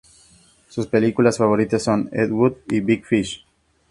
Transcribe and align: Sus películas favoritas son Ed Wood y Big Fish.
Sus 0.67 0.87
películas 0.87 1.37
favoritas 1.37 1.83
son 1.83 2.09
Ed 2.11 2.31
Wood 2.31 2.53
y 2.69 2.79
Big 2.79 3.05
Fish. 3.05 3.45